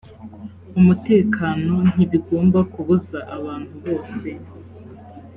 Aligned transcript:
umutekano 0.79 1.75
ntibigomba 1.93 2.59
kubuza 2.73 3.19
abantu 3.37 3.73
bose 3.85 4.27